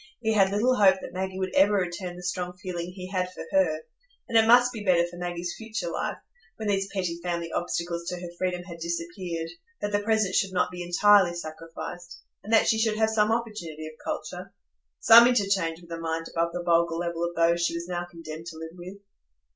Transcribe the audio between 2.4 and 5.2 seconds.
feeling he had for her; and it must be better for